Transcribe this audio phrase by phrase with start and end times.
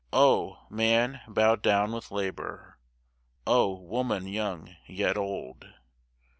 [0.13, 2.79] O man bowed down with labour!
[3.45, 5.71] O woman young, yet old!